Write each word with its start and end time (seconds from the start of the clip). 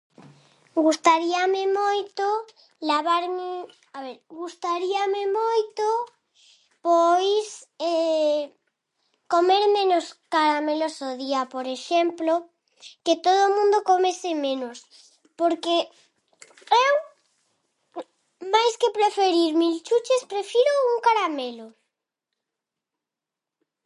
Gustaríame 0.85 1.63
moito 1.81 2.25
lavarme, 2.89 3.49
a 3.97 3.99
ver, 4.05 4.17
gustaríame 4.39 5.23
moito, 5.39 5.85
pois, 6.85 7.47
comer 9.33 9.63
menos 9.77 10.05
caramelos 10.33 10.95
ao 10.99 11.13
día, 11.23 11.41
por 11.53 11.65
exemplo, 11.77 12.33
que 13.05 13.15
todo 13.25 13.39
o 13.45 13.53
mundo 13.57 13.87
comese 13.91 14.31
menos 14.47 14.77
porque 15.39 15.75
eu 16.85 16.93
máis 18.53 18.73
que 18.81 18.93
preferir 18.97 19.49
mil 19.61 19.75
chuches 19.87 20.21
prefiro 20.33 20.71
un 20.91 20.95
caramelo. 21.07 21.67